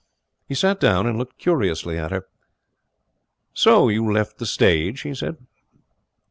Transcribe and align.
He 0.47 0.55
sat 0.55 0.79
down 0.79 1.05
and 1.05 1.15
looked 1.15 1.37
curiously 1.37 1.95
at 1.95 2.09
her. 2.09 2.25
'So 3.53 3.87
you 3.87 4.11
left 4.11 4.39
the 4.39 4.47
stage?' 4.47 5.01
he 5.01 5.13
said. 5.13 5.37